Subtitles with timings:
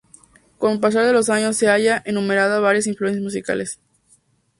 [0.57, 3.79] Con el pasar de los años ella ha enumerado varias influencias musicales.